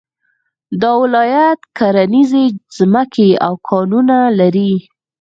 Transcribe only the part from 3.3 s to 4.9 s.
او کانونه لري